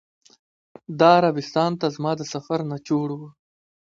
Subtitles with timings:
[0.99, 3.21] دا عربستان ته زما د سفر نچوړ و.